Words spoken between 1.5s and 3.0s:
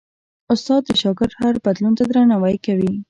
بدلون ته درناوی کوي.